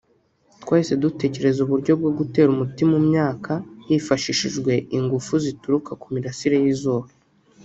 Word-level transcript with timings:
twahise 0.61 0.93
dutekereza 1.03 1.59
uburyo 1.65 1.91
bwo 1.99 2.11
gutera 2.19 2.47
umuti 2.51 2.81
mu 2.91 2.99
myaka 3.07 3.51
hifashishijwe 3.87 4.73
ingufu 4.97 5.33
zituruka 5.43 5.91
ku 6.01 6.07
mirasire 6.13 6.57
y’izuba 6.63 7.09